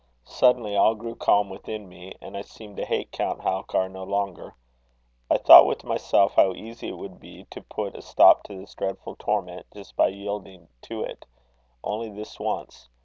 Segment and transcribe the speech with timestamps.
[0.25, 4.55] Suddenly all grew calm within me, and I seemed to hate Count Halkar no longer.
[5.29, 8.73] I thought with myself how easy it would be to put a stop to this
[8.73, 11.27] dreadful torment, just by yielding to it
[11.83, 12.89] only this once.